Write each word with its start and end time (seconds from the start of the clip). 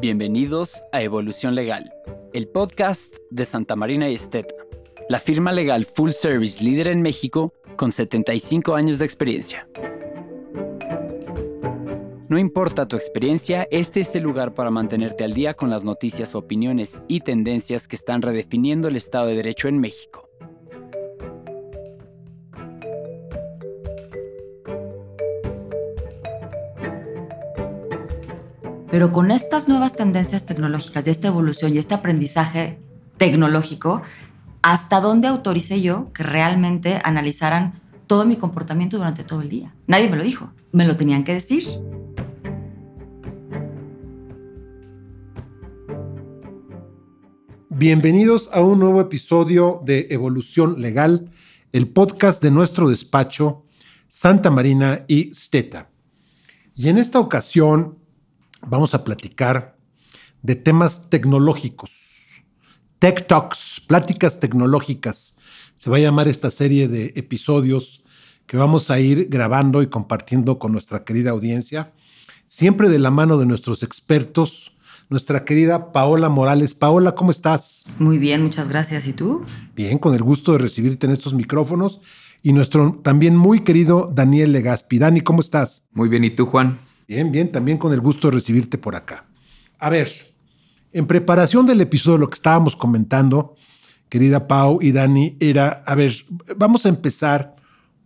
Bienvenidos 0.00 0.82
a 0.92 1.02
Evolución 1.02 1.54
Legal, 1.54 1.92
el 2.32 2.48
podcast 2.48 3.14
de 3.28 3.44
Santa 3.44 3.76
Marina 3.76 4.08
y 4.08 4.14
Esteta, 4.14 4.54
la 5.10 5.20
firma 5.20 5.52
legal 5.52 5.84
full 5.84 6.12
service 6.12 6.64
líder 6.64 6.88
en 6.88 7.02
México 7.02 7.52
con 7.76 7.92
75 7.92 8.74
años 8.74 8.98
de 8.98 9.04
experiencia. 9.04 9.68
No 12.30 12.38
importa 12.38 12.88
tu 12.88 12.96
experiencia, 12.96 13.68
este 13.70 14.00
es 14.00 14.14
el 14.16 14.22
lugar 14.22 14.54
para 14.54 14.70
mantenerte 14.70 15.22
al 15.22 15.34
día 15.34 15.52
con 15.52 15.68
las 15.68 15.84
noticias, 15.84 16.34
opiniones 16.34 17.02
y 17.06 17.20
tendencias 17.20 17.86
que 17.86 17.96
están 17.96 18.22
redefiniendo 18.22 18.88
el 18.88 18.96
Estado 18.96 19.26
de 19.26 19.36
Derecho 19.36 19.68
en 19.68 19.80
México. 19.80 20.29
Pero 28.90 29.12
con 29.12 29.30
estas 29.30 29.68
nuevas 29.68 29.94
tendencias 29.94 30.46
tecnológicas 30.46 31.06
y 31.06 31.10
esta 31.10 31.28
evolución 31.28 31.72
y 31.72 31.78
este 31.78 31.94
aprendizaje 31.94 32.80
tecnológico, 33.18 34.02
¿hasta 34.62 35.00
dónde 35.00 35.28
autoricé 35.28 35.80
yo 35.80 36.12
que 36.12 36.24
realmente 36.24 37.00
analizaran 37.04 37.74
todo 38.08 38.24
mi 38.24 38.34
comportamiento 38.34 38.96
durante 38.96 39.22
todo 39.22 39.42
el 39.42 39.48
día? 39.48 39.72
Nadie 39.86 40.08
me 40.08 40.16
lo 40.16 40.24
dijo, 40.24 40.50
me 40.72 40.86
lo 40.86 40.96
tenían 40.96 41.22
que 41.22 41.34
decir. 41.34 41.68
Bienvenidos 47.68 48.50
a 48.52 48.60
un 48.60 48.80
nuevo 48.80 49.00
episodio 49.00 49.80
de 49.84 50.08
Evolución 50.10 50.82
Legal, 50.82 51.30
el 51.72 51.86
podcast 51.86 52.42
de 52.42 52.50
nuestro 52.50 52.88
despacho 52.88 53.62
Santa 54.08 54.50
Marina 54.50 55.04
y 55.06 55.32
Steta. 55.32 55.90
Y 56.74 56.88
en 56.88 56.98
esta 56.98 57.20
ocasión 57.20 57.99
vamos 58.66 58.94
a 58.94 59.04
platicar 59.04 59.76
de 60.42 60.54
temas 60.56 61.10
tecnológicos. 61.10 61.90
Tech 62.98 63.26
Talks, 63.26 63.82
pláticas 63.86 64.40
tecnológicas. 64.40 65.36
Se 65.76 65.90
va 65.90 65.96
a 65.96 66.00
llamar 66.00 66.28
esta 66.28 66.50
serie 66.50 66.88
de 66.88 67.12
episodios 67.16 68.02
que 68.46 68.56
vamos 68.56 68.90
a 68.90 69.00
ir 69.00 69.28
grabando 69.30 69.80
y 69.82 69.86
compartiendo 69.86 70.58
con 70.58 70.72
nuestra 70.72 71.04
querida 71.04 71.30
audiencia, 71.30 71.92
siempre 72.46 72.88
de 72.88 72.98
la 72.98 73.10
mano 73.10 73.38
de 73.38 73.46
nuestros 73.46 73.82
expertos, 73.82 74.72
nuestra 75.08 75.44
querida 75.44 75.92
Paola 75.92 76.28
Morales. 76.28 76.74
Paola, 76.74 77.14
¿cómo 77.14 77.30
estás? 77.30 77.84
Muy 77.98 78.18
bien, 78.18 78.42
muchas 78.42 78.68
gracias. 78.68 79.06
¿Y 79.06 79.12
tú? 79.12 79.44
Bien, 79.74 79.98
con 79.98 80.14
el 80.14 80.22
gusto 80.22 80.52
de 80.52 80.58
recibirte 80.58 81.06
en 81.06 81.12
estos 81.12 81.32
micrófonos. 81.32 82.00
Y 82.42 82.52
nuestro 82.52 83.00
también 83.02 83.36
muy 83.36 83.60
querido 83.60 84.10
Daniel 84.12 84.52
Legaspi. 84.52 84.98
Dani, 84.98 85.20
¿cómo 85.20 85.40
estás? 85.40 85.84
Muy 85.92 86.08
bien, 86.08 86.24
¿y 86.24 86.30
tú, 86.30 86.46
Juan? 86.46 86.78
Bien, 87.10 87.32
bien, 87.32 87.50
también 87.50 87.76
con 87.76 87.92
el 87.92 88.00
gusto 88.00 88.28
de 88.28 88.34
recibirte 88.34 88.78
por 88.78 88.94
acá. 88.94 89.24
A 89.80 89.90
ver, 89.90 90.32
en 90.92 91.08
preparación 91.08 91.66
del 91.66 91.80
episodio, 91.80 92.18
lo 92.18 92.30
que 92.30 92.36
estábamos 92.36 92.76
comentando, 92.76 93.56
querida 94.08 94.46
Pau 94.46 94.78
y 94.80 94.92
Dani, 94.92 95.36
era, 95.40 95.82
a 95.88 95.96
ver, 95.96 96.12
vamos 96.56 96.86
a 96.86 96.88
empezar 96.88 97.56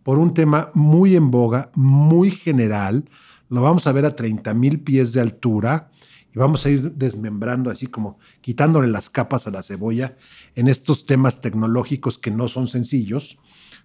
por 0.04 0.16
un 0.16 0.32
tema 0.32 0.70
muy 0.72 1.16
en 1.16 1.30
boga, 1.30 1.70
muy 1.74 2.30
general. 2.30 3.04
Lo 3.50 3.60
vamos 3.60 3.86
a 3.86 3.92
ver 3.92 4.06
a 4.06 4.16
30 4.16 4.54
mil 4.54 4.80
pies 4.80 5.12
de 5.12 5.20
altura 5.20 5.90
y 6.34 6.38
vamos 6.38 6.64
a 6.64 6.70
ir 6.70 6.92
desmembrando 6.92 7.68
así 7.68 7.88
como 7.88 8.16
quitándole 8.40 8.88
las 8.88 9.10
capas 9.10 9.46
a 9.46 9.50
la 9.50 9.62
cebolla 9.62 10.16
en 10.54 10.66
estos 10.66 11.04
temas 11.04 11.42
tecnológicos 11.42 12.16
que 12.16 12.30
no 12.30 12.48
son 12.48 12.68
sencillos, 12.68 13.38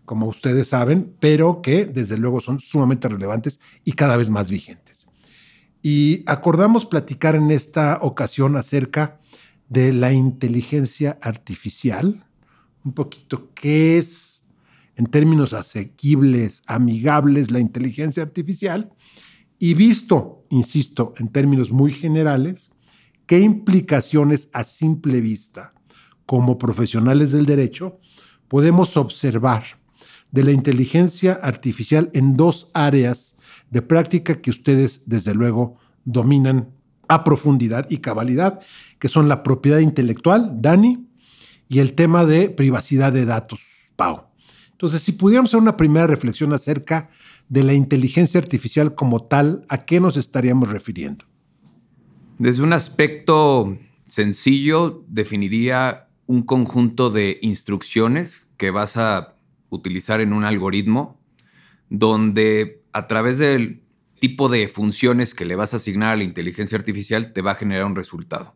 como 0.05 0.27
ustedes 0.27 0.69
saben, 0.69 1.13
pero 1.19 1.61
que 1.61 1.87
desde 1.87 2.17
luego 2.17 2.39
son 2.39 2.61
sumamente 2.61 3.09
relevantes 3.09 3.59
y 3.83 3.91
cada 3.91 4.15
vez 4.15 4.29
más 4.29 4.49
vigentes. 4.49 5.08
Y 5.81 6.23
acordamos 6.25 6.85
platicar 6.85 7.35
en 7.35 7.51
esta 7.51 7.99
ocasión 8.01 8.57
acerca 8.57 9.19
de 9.69 9.93
la 9.93 10.11
inteligencia 10.11 11.17
artificial, 11.21 12.25
un 12.83 12.93
poquito 12.93 13.51
qué 13.53 13.97
es 13.97 14.45
en 14.95 15.05
términos 15.05 15.53
asequibles, 15.53 16.61
amigables 16.67 17.51
la 17.51 17.59
inteligencia 17.59 18.21
artificial, 18.23 18.91
y 19.57 19.73
visto, 19.73 20.45
insisto, 20.49 21.13
en 21.17 21.29
términos 21.29 21.71
muy 21.71 21.93
generales, 21.93 22.71
qué 23.25 23.39
implicaciones 23.39 24.49
a 24.53 24.63
simple 24.63 25.21
vista, 25.21 25.73
como 26.25 26.57
profesionales 26.57 27.31
del 27.31 27.45
derecho, 27.45 27.99
podemos 28.47 28.97
observar 28.97 29.78
de 30.31 30.43
la 30.43 30.51
inteligencia 30.51 31.33
artificial 31.33 32.09
en 32.13 32.37
dos 32.37 32.69
áreas 32.73 33.35
de 33.71 33.81
práctica 33.81 34.41
que 34.41 34.49
ustedes, 34.49 35.01
desde 35.05 35.33
luego, 35.33 35.77
dominan 36.05 36.69
a 37.07 37.23
profundidad 37.23 37.87
y 37.89 37.97
cabalidad, 37.97 38.59
que 38.99 39.09
son 39.09 39.27
la 39.27 39.43
propiedad 39.43 39.79
intelectual, 39.79 40.61
Dani, 40.61 41.07
y 41.67 41.79
el 41.79 41.93
tema 41.93 42.25
de 42.25 42.49
privacidad 42.49 43.11
de 43.11 43.25
datos, 43.25 43.59
Pau. 43.95 44.25
Entonces, 44.71 45.01
si 45.01 45.11
pudiéramos 45.11 45.49
hacer 45.49 45.59
una 45.59 45.75
primera 45.75 46.07
reflexión 46.07 46.53
acerca 46.53 47.09
de 47.49 47.63
la 47.63 47.73
inteligencia 47.73 48.39
artificial 48.39 48.95
como 48.95 49.19
tal, 49.19 49.65
¿a 49.67 49.85
qué 49.85 49.99
nos 49.99 50.17
estaríamos 50.17 50.69
refiriendo? 50.69 51.25
Desde 52.37 52.63
un 52.63 52.71
aspecto 52.71 53.77
sencillo, 54.05 55.03
definiría 55.07 56.07
un 56.27 56.43
conjunto 56.43 57.09
de 57.09 57.39
instrucciones 57.41 58.47
que 58.55 58.71
vas 58.71 58.95
a 58.97 59.35
utilizar 59.69 60.21
en 60.21 60.33
un 60.33 60.43
algoritmo 60.43 61.19
donde 61.89 62.83
a 62.93 63.07
través 63.07 63.37
del 63.37 63.81
tipo 64.19 64.49
de 64.49 64.67
funciones 64.67 65.33
que 65.33 65.45
le 65.45 65.55
vas 65.55 65.73
a 65.73 65.77
asignar 65.77 66.13
a 66.13 66.17
la 66.17 66.23
inteligencia 66.23 66.77
artificial 66.77 67.33
te 67.33 67.41
va 67.41 67.51
a 67.51 67.55
generar 67.55 67.85
un 67.85 67.95
resultado. 67.95 68.55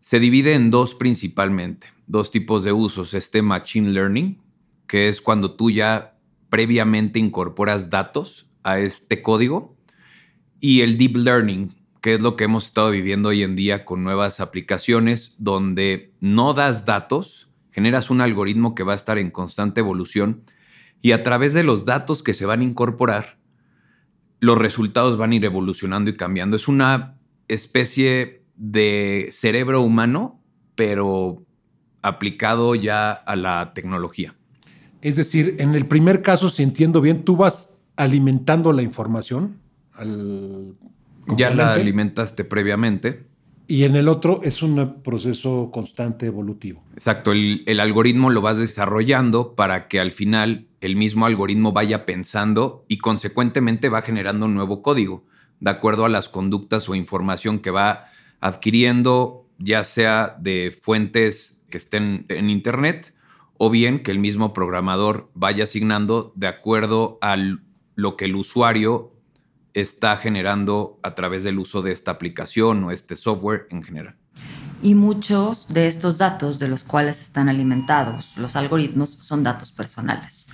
Se 0.00 0.20
divide 0.20 0.54
en 0.54 0.70
dos 0.70 0.94
principalmente, 0.94 1.88
dos 2.06 2.30
tipos 2.30 2.64
de 2.64 2.72
usos. 2.72 3.12
Este 3.14 3.42
Machine 3.42 3.90
Learning, 3.90 4.40
que 4.86 5.08
es 5.08 5.20
cuando 5.20 5.56
tú 5.56 5.70
ya 5.70 6.16
previamente 6.48 7.18
incorporas 7.18 7.90
datos 7.90 8.48
a 8.62 8.78
este 8.78 9.20
código, 9.20 9.76
y 10.60 10.80
el 10.80 10.96
Deep 10.96 11.16
Learning, 11.16 11.74
que 12.00 12.14
es 12.14 12.20
lo 12.20 12.36
que 12.36 12.44
hemos 12.44 12.66
estado 12.66 12.90
viviendo 12.90 13.30
hoy 13.30 13.42
en 13.42 13.56
día 13.56 13.84
con 13.84 14.04
nuevas 14.04 14.40
aplicaciones 14.40 15.34
donde 15.38 16.14
no 16.20 16.54
das 16.54 16.84
datos, 16.84 17.45
generas 17.76 18.08
un 18.08 18.22
algoritmo 18.22 18.74
que 18.74 18.84
va 18.84 18.94
a 18.94 18.96
estar 18.96 19.18
en 19.18 19.30
constante 19.30 19.80
evolución 19.80 20.44
y 21.02 21.12
a 21.12 21.22
través 21.22 21.52
de 21.52 21.62
los 21.62 21.84
datos 21.84 22.22
que 22.22 22.32
se 22.32 22.46
van 22.46 22.60
a 22.60 22.64
incorporar, 22.64 23.36
los 24.40 24.56
resultados 24.56 25.18
van 25.18 25.32
a 25.32 25.34
ir 25.34 25.44
evolucionando 25.44 26.08
y 26.08 26.16
cambiando. 26.16 26.56
Es 26.56 26.68
una 26.68 27.18
especie 27.48 28.44
de 28.56 29.28
cerebro 29.30 29.82
humano, 29.82 30.40
pero 30.74 31.44
aplicado 32.00 32.74
ya 32.76 33.12
a 33.12 33.36
la 33.36 33.74
tecnología. 33.74 34.34
Es 35.02 35.16
decir, 35.16 35.56
en 35.58 35.74
el 35.74 35.84
primer 35.84 36.22
caso, 36.22 36.48
si 36.48 36.62
entiendo 36.62 37.02
bien, 37.02 37.24
tú 37.24 37.36
vas 37.36 37.78
alimentando 37.96 38.72
la 38.72 38.80
información 38.80 39.58
al... 39.92 40.72
Ya 41.36 41.50
la 41.50 41.74
alimentaste 41.74 42.42
previamente. 42.42 43.26
Y 43.68 43.82
en 43.82 43.96
el 43.96 44.08
otro 44.08 44.40
es 44.44 44.62
un 44.62 45.02
proceso 45.02 45.70
constante 45.72 46.26
evolutivo. 46.26 46.84
Exacto, 46.94 47.32
el, 47.32 47.80
algoritmo 47.80 48.30
lo 48.30 48.40
vas 48.40 48.58
desarrollando 48.58 49.54
para 49.54 49.88
que 49.88 49.98
al 49.98 50.12
final 50.12 50.68
el 50.80 50.94
mismo 50.94 51.26
algoritmo 51.26 51.72
vaya 51.72 52.06
pensando 52.06 52.84
y 52.86 52.98
consecuentemente 52.98 53.88
va 53.88 54.02
generando 54.02 54.46
un 54.46 54.54
nuevo 54.54 54.82
código, 54.82 55.24
de 55.58 55.70
acuerdo 55.70 56.04
a 56.04 56.08
las 56.08 56.28
conductas 56.28 56.88
o 56.88 56.94
información 56.94 57.58
que 57.58 57.72
va 57.72 58.06
adquiriendo, 58.40 59.48
ya 59.58 59.82
sea 59.82 60.36
de 60.38 60.76
fuentes 60.80 61.60
que 61.68 61.78
estén 61.78 62.26
en 62.28 62.50
Internet 62.50 63.14
o 63.58 63.70
bien 63.70 64.02
que 64.02 64.12
el 64.12 64.20
mismo 64.20 64.52
programador 64.52 65.30
vaya 65.34 65.64
asignando 65.64 66.32
de 66.36 66.46
acuerdo 66.46 67.18
a 67.20 67.36
lo 67.96 68.16
que 68.16 68.26
el 68.26 68.36
usuario 68.36 69.15
está 69.76 70.16
generando 70.16 70.98
a 71.02 71.14
través 71.14 71.44
del 71.44 71.58
uso 71.58 71.82
de 71.82 71.92
esta 71.92 72.10
aplicación 72.10 72.82
o 72.84 72.90
este 72.90 73.14
software 73.14 73.66
en 73.70 73.82
general. 73.82 74.16
Y 74.82 74.94
muchos 74.94 75.68
de 75.72 75.86
estos 75.86 76.16
datos 76.16 76.58
de 76.58 76.68
los 76.68 76.82
cuales 76.82 77.20
están 77.20 77.48
alimentados 77.48 78.36
los 78.36 78.56
algoritmos 78.56 79.10
son 79.20 79.42
datos 79.42 79.72
personales, 79.72 80.48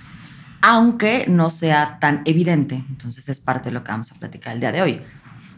aunque 0.61 1.25
no 1.27 1.49
sea 1.49 1.99
tan 1.99 2.21
evidente. 2.25 2.83
Entonces 2.89 3.29
es 3.29 3.39
parte 3.39 3.69
de 3.69 3.73
lo 3.73 3.83
que 3.83 3.91
vamos 3.91 4.11
a 4.11 4.15
platicar 4.15 4.53
el 4.53 4.59
día 4.59 4.71
de 4.71 4.81
hoy. 4.81 5.01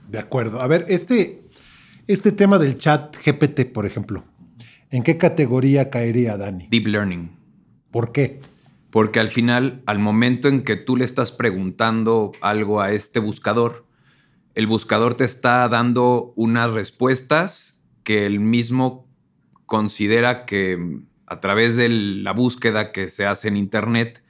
De 0.09 0.19
acuerdo. 0.19 0.61
A 0.61 0.67
ver, 0.67 0.85
este, 0.87 1.43
este 2.05 2.31
tema 2.31 2.59
del 2.59 2.77
chat 2.77 3.15
GPT, 3.17 3.71
por 3.71 3.87
ejemplo, 3.87 4.23
¿en 4.91 5.01
qué 5.01 5.17
categoría 5.17 5.89
caería, 5.89 6.37
Dani? 6.37 6.67
Deep 6.69 6.87
Learning. 6.87 7.35
¿Por 7.91 8.11
qué? 8.11 8.41
Porque 8.95 9.19
al 9.19 9.27
final, 9.27 9.83
al 9.87 9.99
momento 9.99 10.47
en 10.47 10.63
que 10.63 10.77
tú 10.77 10.95
le 10.95 11.03
estás 11.03 11.33
preguntando 11.33 12.31
algo 12.39 12.79
a 12.79 12.93
este 12.93 13.19
buscador, 13.19 13.85
el 14.53 14.67
buscador 14.67 15.15
te 15.15 15.25
está 15.25 15.67
dando 15.67 16.31
unas 16.37 16.71
respuestas 16.71 17.83
que 18.05 18.25
él 18.25 18.39
mismo 18.39 19.05
considera 19.65 20.45
que 20.45 21.01
a 21.25 21.41
través 21.41 21.75
de 21.75 21.89
la 21.89 22.31
búsqueda 22.31 22.93
que 22.93 23.09
se 23.09 23.25
hace 23.25 23.49
en 23.49 23.57
Internet, 23.57 24.23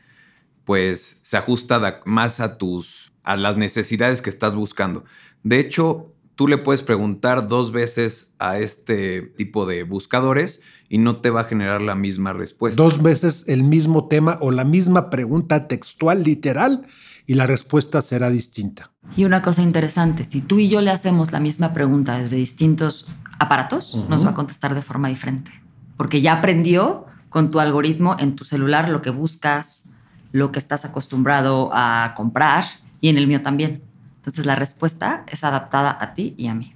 pues 0.63 1.19
se 1.21 1.37
ajusta 1.37 2.01
más 2.05 2.39
a 2.39 2.57
tus 2.57 3.13
a 3.21 3.37
las 3.37 3.57
necesidades 3.57 4.23
que 4.23 4.31
estás 4.31 4.55
buscando. 4.55 5.05
De 5.43 5.59
hecho, 5.59 6.14
tú 6.35 6.47
le 6.47 6.57
puedes 6.57 6.83
preguntar 6.83 7.47
dos 7.47 7.71
veces 7.71 8.29
a 8.39 8.59
este 8.59 9.21
tipo 9.21 9.65
de 9.65 9.83
buscadores 9.83 10.61
y 10.89 10.97
no 10.97 11.17
te 11.17 11.29
va 11.29 11.41
a 11.41 11.43
generar 11.45 11.81
la 11.81 11.95
misma 11.95 12.33
respuesta. 12.33 12.81
Dos 12.81 13.01
veces 13.01 13.45
el 13.47 13.63
mismo 13.63 14.07
tema 14.07 14.37
o 14.41 14.51
la 14.51 14.63
misma 14.63 15.09
pregunta 15.09 15.67
textual, 15.67 16.23
literal, 16.23 16.85
y 17.27 17.33
la 17.33 17.47
respuesta 17.47 18.01
será 18.01 18.29
distinta. 18.29 18.91
Y 19.17 19.23
una 19.25 19.41
cosa 19.41 19.63
interesante, 19.63 20.25
si 20.25 20.41
tú 20.41 20.59
y 20.59 20.69
yo 20.69 20.81
le 20.81 20.91
hacemos 20.91 21.31
la 21.31 21.39
misma 21.39 21.73
pregunta 21.73 22.19
desde 22.19 22.37
distintos 22.37 23.07
aparatos, 23.39 23.95
nos 24.09 24.25
va 24.25 24.31
a 24.31 24.35
contestar 24.35 24.75
de 24.75 24.81
forma 24.81 25.09
diferente, 25.09 25.51
porque 25.97 26.21
ya 26.21 26.33
aprendió 26.33 27.05
con 27.29 27.51
tu 27.51 27.59
algoritmo 27.59 28.15
en 28.19 28.35
tu 28.35 28.45
celular 28.45 28.89
lo 28.89 29.01
que 29.01 29.09
buscas, 29.09 29.93
lo 30.31 30.51
que 30.51 30.59
estás 30.59 30.85
acostumbrado 30.85 31.71
a 31.73 32.13
comprar 32.15 32.65
y 33.01 33.09
en 33.09 33.17
el 33.17 33.27
mío 33.27 33.41
también. 33.41 33.81
Entonces 34.25 34.47
la 34.47 34.55
respuesta 34.55 35.23
es 35.31 35.43
adaptada 35.43 35.95
a 36.01 36.15
ti 36.15 36.33
y 36.35 36.47
a 36.47 36.55
mí. 36.55 36.73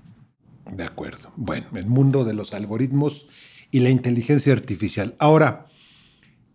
De 0.72 0.84
acuerdo. 0.84 1.31
Bueno, 1.36 1.66
el 1.74 1.88
mundo 1.88 2.24
de 2.24 2.36
los 2.36 2.54
algoritmos 2.54 3.25
y 3.72 3.80
la 3.80 3.90
inteligencia 3.90 4.54
artificial. 4.54 5.16
Ahora, 5.18 5.66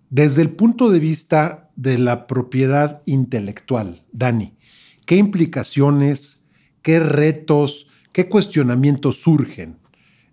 desde 0.09 0.43
el 0.43 0.51
punto 0.51 0.91
de 0.91 1.01
vista 1.01 1.73
de 1.75 1.99
la 1.99 2.29
propiedad 2.29 3.03
intelectual, 3.07 4.05
Dani, 4.13 4.57
¿qué 5.05 5.17
implicaciones, 5.17 6.45
qué 6.81 7.01
retos, 7.01 7.89
qué 8.13 8.29
cuestionamientos 8.29 9.21
surgen 9.21 9.81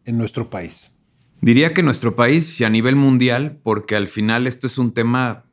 en 0.05 0.19
nuestro 0.19 0.51
país? 0.51 0.91
Diría 1.41 1.73
que 1.73 1.81
nuestro 1.81 2.15
país 2.15 2.61
y 2.61 2.65
a 2.65 2.69
nivel 2.69 2.95
mundial, 2.95 3.59
porque 3.63 3.95
al 3.95 4.07
final 4.07 4.45
esto 4.45 4.67
es 4.67 4.77
un 4.77 4.93
tema 4.93 5.45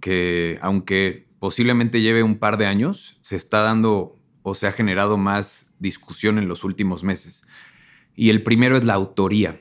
que, 0.00 0.58
aunque 0.60 1.28
posiblemente 1.38 2.00
lleve 2.00 2.24
un 2.24 2.38
par 2.38 2.58
de 2.58 2.66
años, 2.66 3.16
se 3.20 3.36
está 3.36 3.62
dando 3.62 4.19
o 4.42 4.54
se 4.54 4.66
ha 4.66 4.72
generado 4.72 5.16
más 5.16 5.72
discusión 5.78 6.38
en 6.38 6.48
los 6.48 6.64
últimos 6.64 7.04
meses. 7.04 7.46
Y 8.14 8.30
el 8.30 8.42
primero 8.42 8.76
es 8.76 8.84
la 8.84 8.94
autoría 8.94 9.60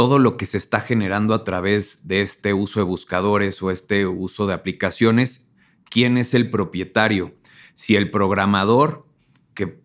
todo 0.00 0.18
lo 0.18 0.38
que 0.38 0.46
se 0.46 0.56
está 0.56 0.80
generando 0.80 1.34
a 1.34 1.44
través 1.44 2.08
de 2.08 2.22
este 2.22 2.54
uso 2.54 2.80
de 2.80 2.84
buscadores 2.84 3.62
o 3.62 3.70
este 3.70 4.06
uso 4.06 4.46
de 4.46 4.54
aplicaciones, 4.54 5.46
quién 5.90 6.16
es 6.16 6.32
el 6.32 6.48
propietario. 6.48 7.34
Si 7.74 7.96
el 7.96 8.10
programador, 8.10 9.06
que 9.52 9.80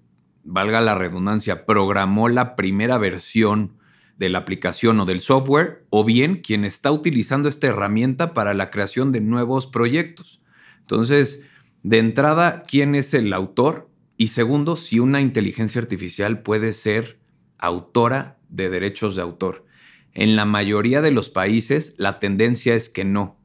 valga 0.45 0.79
la 0.79 0.95
redundancia, 0.95 1.65
programó 1.65 2.29
la 2.29 2.55
primera 2.55 2.97
versión 2.97 3.77
de 4.17 4.29
la 4.29 4.37
aplicación 4.37 5.01
o 5.01 5.05
del 5.05 5.19
software, 5.19 5.85
o 5.89 6.05
bien 6.05 6.37
quien 6.41 6.63
está 6.63 6.91
utilizando 6.91 7.49
esta 7.49 7.67
herramienta 7.67 8.33
para 8.33 8.53
la 8.53 8.71
creación 8.71 9.11
de 9.11 9.19
nuevos 9.19 9.67
proyectos. 9.67 10.41
Entonces, 10.79 11.45
de 11.83 11.97
entrada, 11.97 12.63
¿quién 12.63 12.95
es 12.95 13.13
el 13.13 13.33
autor? 13.33 13.89
Y 14.17 14.27
segundo, 14.27 14.77
si 14.77 14.99
una 14.99 15.21
inteligencia 15.21 15.81
artificial 15.81 16.41
puede 16.41 16.73
ser 16.73 17.19
autora 17.57 18.37
de 18.49 18.69
derechos 18.69 19.15
de 19.15 19.21
autor. 19.21 19.65
En 20.13 20.35
la 20.35 20.45
mayoría 20.45 21.01
de 21.01 21.11
los 21.11 21.29
países 21.29 21.95
la 21.97 22.19
tendencia 22.19 22.75
es 22.75 22.89
que 22.89 23.03
no. 23.03 23.37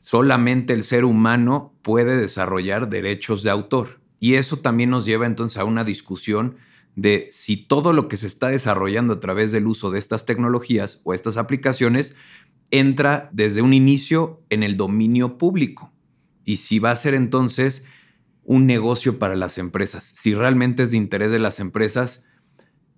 Solamente 0.00 0.72
el 0.72 0.84
ser 0.84 1.04
humano 1.04 1.74
puede 1.82 2.16
desarrollar 2.16 2.88
derechos 2.88 3.42
de 3.42 3.50
autor. 3.50 4.00
Y 4.20 4.34
eso 4.34 4.58
también 4.58 4.90
nos 4.90 5.04
lleva 5.04 5.26
entonces 5.26 5.58
a 5.58 5.64
una 5.64 5.84
discusión 5.84 6.56
de 6.94 7.28
si 7.30 7.56
todo 7.56 7.92
lo 7.92 8.08
que 8.08 8.16
se 8.16 8.26
está 8.26 8.48
desarrollando 8.48 9.14
a 9.14 9.20
través 9.20 9.52
del 9.52 9.66
uso 9.66 9.90
de 9.90 9.98
estas 9.98 10.26
tecnologías 10.26 11.00
o 11.04 11.14
estas 11.14 11.36
aplicaciones 11.36 12.16
entra 12.70 13.30
desde 13.32 13.62
un 13.62 13.72
inicio 13.72 14.42
en 14.50 14.62
el 14.62 14.76
dominio 14.76 15.38
público. 15.38 15.92
Y 16.44 16.56
si 16.56 16.78
va 16.78 16.90
a 16.90 16.96
ser 16.96 17.14
entonces 17.14 17.84
un 18.48 18.64
negocio 18.66 19.18
para 19.18 19.36
las 19.36 19.58
empresas. 19.58 20.14
Si 20.16 20.34
realmente 20.34 20.84
es 20.84 20.90
de 20.90 20.96
interés 20.96 21.30
de 21.30 21.38
las 21.38 21.60
empresas 21.60 22.24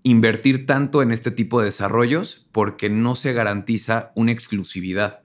invertir 0.04 0.64
tanto 0.64 1.02
en 1.02 1.10
este 1.10 1.32
tipo 1.32 1.58
de 1.58 1.66
desarrollos 1.66 2.46
porque 2.52 2.88
no 2.88 3.16
se 3.16 3.32
garantiza 3.32 4.12
una 4.14 4.30
exclusividad, 4.30 5.22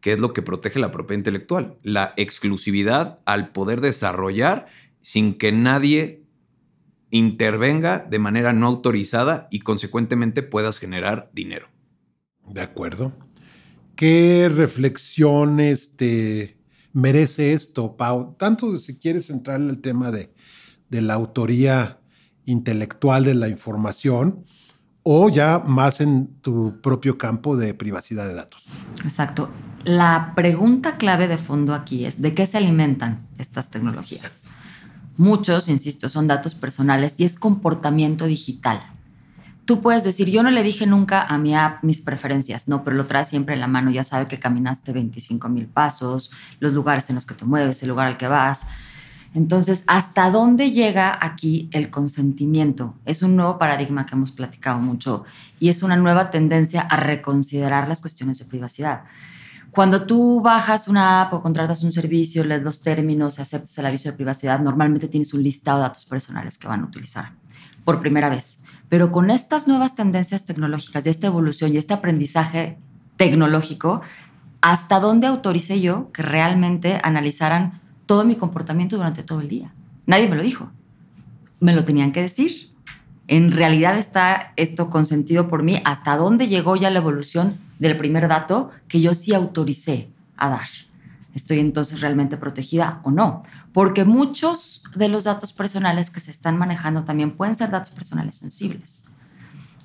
que 0.00 0.12
es 0.12 0.18
lo 0.18 0.32
que 0.32 0.42
protege 0.42 0.80
la 0.80 0.90
propiedad 0.90 1.20
intelectual. 1.20 1.78
La 1.84 2.12
exclusividad 2.16 3.20
al 3.24 3.52
poder 3.52 3.80
desarrollar 3.80 4.66
sin 5.00 5.38
que 5.38 5.52
nadie 5.52 6.24
intervenga 7.10 8.00
de 8.00 8.18
manera 8.18 8.52
no 8.52 8.66
autorizada 8.66 9.46
y 9.48 9.60
consecuentemente 9.60 10.42
puedas 10.42 10.80
generar 10.80 11.30
dinero. 11.32 11.68
De 12.48 12.62
acuerdo. 12.62 13.16
¿Qué 13.94 14.50
reflexiones 14.52 15.96
te 15.96 16.57
merece 16.92 17.52
esto, 17.52 17.96
Pau? 17.96 18.34
Tanto 18.38 18.76
si 18.78 18.98
quieres 18.98 19.30
entrar 19.30 19.60
en 19.60 19.68
el 19.68 19.80
tema 19.80 20.10
de, 20.10 20.32
de 20.88 21.02
la 21.02 21.14
autoría 21.14 21.98
intelectual 22.44 23.24
de 23.24 23.34
la 23.34 23.48
información 23.48 24.44
o 25.02 25.28
ya 25.30 25.58
más 25.60 26.00
en 26.00 26.28
tu 26.42 26.80
propio 26.82 27.16
campo 27.16 27.56
de 27.56 27.72
privacidad 27.74 28.26
de 28.26 28.34
datos. 28.34 28.62
Exacto. 29.04 29.50
La 29.84 30.32
pregunta 30.34 30.92
clave 30.92 31.28
de 31.28 31.38
fondo 31.38 31.74
aquí 31.74 32.04
es, 32.04 32.20
¿de 32.20 32.34
qué 32.34 32.46
se 32.46 32.58
alimentan 32.58 33.26
estas 33.38 33.70
tecnologías? 33.70 34.42
Muchos, 35.16 35.68
insisto, 35.68 36.08
son 36.08 36.26
datos 36.26 36.54
personales 36.54 37.18
y 37.18 37.24
es 37.24 37.38
comportamiento 37.38 38.26
digital. 38.26 38.82
Tú 39.68 39.82
puedes 39.82 40.02
decir, 40.02 40.30
yo 40.30 40.42
no 40.42 40.50
le 40.50 40.62
dije 40.62 40.86
nunca 40.86 41.20
a 41.20 41.36
mi 41.36 41.54
app 41.54 41.84
mis 41.84 42.00
preferencias, 42.00 42.68
no, 42.68 42.84
pero 42.84 42.96
lo 42.96 43.04
trae 43.04 43.26
siempre 43.26 43.52
en 43.52 43.60
la 43.60 43.66
mano, 43.66 43.90
ya 43.90 44.02
sabe 44.02 44.26
que 44.26 44.38
caminaste 44.38 44.94
25 44.94 45.46
mil 45.50 45.66
pasos, 45.66 46.30
los 46.58 46.72
lugares 46.72 47.10
en 47.10 47.16
los 47.16 47.26
que 47.26 47.34
te 47.34 47.44
mueves, 47.44 47.82
el 47.82 47.90
lugar 47.90 48.06
al 48.06 48.16
que 48.16 48.28
vas 48.28 48.66
entonces, 49.34 49.84
¿hasta 49.86 50.30
dónde 50.30 50.70
llega 50.70 51.16
aquí 51.20 51.68
el 51.72 51.90
consentimiento? 51.90 52.94
Es 53.04 53.22
un 53.22 53.36
nuevo 53.36 53.58
paradigma 53.58 54.06
que 54.06 54.14
hemos 54.14 54.32
platicado 54.32 54.78
mucho 54.78 55.24
y 55.60 55.68
es 55.68 55.82
una 55.82 55.96
nueva 55.96 56.30
tendencia 56.30 56.80
a 56.80 56.96
reconsiderar 56.96 57.88
las 57.88 58.00
cuestiones 58.00 58.38
de 58.38 58.46
privacidad. 58.46 59.04
Cuando 59.70 60.06
tú 60.06 60.40
bajas 60.40 60.88
una 60.88 61.22
app 61.22 61.34
o 61.34 61.42
contratas 61.42 61.84
un 61.84 61.92
servicio, 61.92 62.42
lees 62.42 62.62
los 62.62 62.80
términos, 62.80 63.38
aceptas 63.38 63.76
el 63.78 63.86
aviso 63.86 64.10
de 64.10 64.16
privacidad, 64.16 64.60
normalmente 64.60 65.08
tienes 65.08 65.34
un 65.34 65.42
listado 65.42 65.78
de 65.78 65.82
datos 65.84 66.06
personales 66.06 66.56
que 66.56 66.66
van 66.66 66.80
a 66.80 66.86
utilizar 66.86 67.32
por 67.84 68.00
primera 68.00 68.30
vez. 68.30 68.64
Pero 68.88 69.12
con 69.12 69.30
estas 69.30 69.68
nuevas 69.68 69.94
tendencias 69.94 70.46
tecnológicas 70.46 71.06
y 71.06 71.10
esta 71.10 71.26
evolución 71.26 71.74
y 71.74 71.76
este 71.76 71.94
aprendizaje 71.94 72.78
tecnológico, 73.16 74.00
¿hasta 74.60 75.00
dónde 75.00 75.26
autoricé 75.26 75.80
yo 75.80 76.10
que 76.12 76.22
realmente 76.22 76.98
analizaran 77.02 77.80
todo 78.08 78.24
mi 78.24 78.36
comportamiento 78.36 78.96
durante 78.96 79.22
todo 79.22 79.40
el 79.42 79.48
día. 79.48 79.74
Nadie 80.06 80.28
me 80.28 80.34
lo 80.34 80.42
dijo. 80.42 80.70
Me 81.60 81.74
lo 81.74 81.84
tenían 81.84 82.10
que 82.10 82.22
decir. 82.22 82.72
En 83.28 83.52
realidad 83.52 83.98
está 83.98 84.54
esto 84.56 84.88
consentido 84.88 85.46
por 85.46 85.62
mí. 85.62 85.80
¿Hasta 85.84 86.16
dónde 86.16 86.48
llegó 86.48 86.74
ya 86.74 86.90
la 86.90 87.00
evolución 87.00 87.58
del 87.78 87.98
primer 87.98 88.26
dato 88.26 88.70
que 88.88 89.02
yo 89.02 89.12
sí 89.12 89.34
autoricé 89.34 90.08
a 90.38 90.48
dar? 90.48 90.68
¿Estoy 91.34 91.58
entonces 91.58 92.00
realmente 92.00 92.38
protegida 92.38 93.00
o 93.04 93.10
no? 93.10 93.42
Porque 93.72 94.04
muchos 94.04 94.82
de 94.94 95.08
los 95.08 95.24
datos 95.24 95.52
personales 95.52 96.10
que 96.10 96.20
se 96.20 96.30
están 96.30 96.56
manejando 96.58 97.04
también 97.04 97.36
pueden 97.36 97.54
ser 97.54 97.70
datos 97.70 97.90
personales 97.90 98.36
sensibles. 98.36 99.04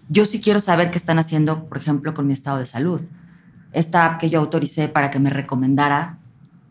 Yo 0.10 0.25
sí 0.25 0.42
quiero 0.42 0.60
saber 0.60 0.92
qué 0.92 0.98
están 0.98 1.20
haciendo, 1.20 1.66
por 1.66 1.78
ejemplo, 1.78 2.13
con 2.13 2.28
mi 2.28 2.34
estado 2.34 2.58
de 2.60 2.68
salud. 2.68 3.02
Esta 3.72 4.06
app 4.06 4.20
que 4.20 4.30
yo 4.30 4.40
autoricé 4.40 4.88
para 4.88 5.10
que 5.10 5.20
me 5.20 5.30
recomendara 5.30 6.18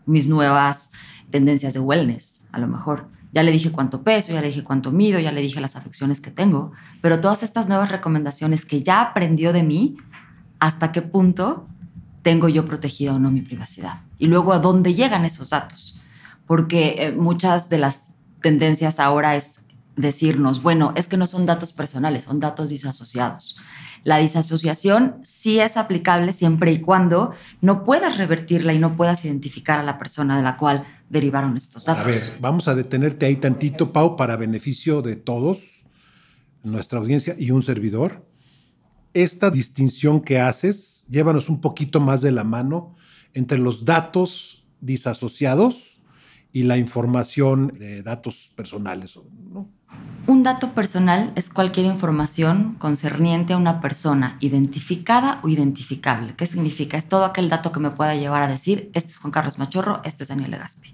mis 0.06 0.28
nuevas 0.28 0.92
tendencias 1.30 1.74
de 1.74 1.80
wellness, 1.80 2.48
a 2.52 2.58
lo 2.58 2.68
mejor. 2.68 3.08
Ya 3.32 3.42
le 3.42 3.50
dije 3.50 3.72
cuánto 3.72 4.02
peso, 4.02 4.32
ya 4.32 4.40
le 4.40 4.48
dije 4.48 4.62
cuánto 4.62 4.92
mido, 4.92 5.18
ya 5.18 5.32
le 5.32 5.40
dije 5.40 5.60
las 5.60 5.76
afecciones 5.76 6.20
que 6.20 6.30
tengo, 6.30 6.72
pero 7.00 7.20
todas 7.20 7.42
estas 7.42 7.66
nuevas 7.68 7.90
recomendaciones 7.90 8.64
que 8.66 8.82
ya 8.82 9.00
aprendió 9.00 9.52
de 9.52 9.62
mí, 9.62 9.96
hasta 10.58 10.92
qué 10.92 11.00
punto 11.00 11.66
tengo 12.20 12.48
yo 12.48 12.66
protegida 12.66 13.14
o 13.14 13.18
no 13.18 13.30
mi 13.30 13.40
privacidad. 13.40 14.02
Y 14.18 14.26
luego 14.26 14.52
a 14.52 14.58
dónde 14.58 14.94
llegan 14.94 15.24
esos 15.24 15.48
datos. 15.48 16.01
Porque 16.52 16.96
eh, 16.98 17.12
muchas 17.12 17.70
de 17.70 17.78
las 17.78 18.16
tendencias 18.42 19.00
ahora 19.00 19.36
es 19.36 19.64
decirnos, 19.96 20.62
bueno, 20.62 20.92
es 20.96 21.08
que 21.08 21.16
no 21.16 21.26
son 21.26 21.46
datos 21.46 21.72
personales, 21.72 22.24
son 22.24 22.40
datos 22.40 22.68
disasociados. 22.68 23.56
La 24.04 24.18
disasociación 24.18 25.22
sí 25.24 25.60
es 25.60 25.78
aplicable 25.78 26.34
siempre 26.34 26.70
y 26.70 26.82
cuando 26.82 27.32
no 27.62 27.84
puedas 27.84 28.18
revertirla 28.18 28.74
y 28.74 28.78
no 28.78 28.98
puedas 28.98 29.24
identificar 29.24 29.78
a 29.78 29.82
la 29.82 29.98
persona 29.98 30.36
de 30.36 30.42
la 30.42 30.58
cual 30.58 30.84
derivaron 31.08 31.56
estos 31.56 31.86
datos. 31.86 32.04
A 32.04 32.06
ver, 32.06 32.20
vamos 32.42 32.68
a 32.68 32.74
detenerte 32.74 33.24
ahí 33.24 33.36
tantito, 33.36 33.90
Pau, 33.90 34.14
para 34.14 34.36
beneficio 34.36 35.00
de 35.00 35.16
todos, 35.16 35.58
nuestra 36.62 36.98
audiencia 36.98 37.34
y 37.38 37.50
un 37.50 37.62
servidor. 37.62 38.28
Esta 39.14 39.50
distinción 39.50 40.20
que 40.20 40.38
haces, 40.38 41.06
llévanos 41.08 41.48
un 41.48 41.62
poquito 41.62 41.98
más 41.98 42.20
de 42.20 42.32
la 42.32 42.44
mano 42.44 42.94
entre 43.32 43.56
los 43.56 43.86
datos 43.86 44.66
disasociados 44.82 45.91
y 46.52 46.64
la 46.64 46.76
información 46.76 47.68
de 47.78 48.02
datos 48.02 48.52
personales. 48.54 49.18
Un 50.26 50.42
dato 50.42 50.72
personal 50.72 51.32
es 51.34 51.50
cualquier 51.50 51.86
información 51.86 52.76
concerniente 52.78 53.54
a 53.54 53.56
una 53.56 53.80
persona 53.80 54.36
identificada 54.40 55.40
o 55.42 55.48
identificable. 55.48 56.34
¿Qué 56.36 56.46
significa? 56.46 56.96
Es 56.96 57.08
todo 57.08 57.24
aquel 57.24 57.48
dato 57.48 57.72
que 57.72 57.80
me 57.80 57.90
pueda 57.90 58.14
llevar 58.14 58.42
a 58.42 58.48
decir, 58.48 58.90
este 58.94 59.10
es 59.10 59.18
Juan 59.18 59.32
Carlos 59.32 59.58
Machorro, 59.58 60.00
este 60.04 60.22
es 60.22 60.28
Daniel 60.28 60.52
Legaspi. 60.52 60.92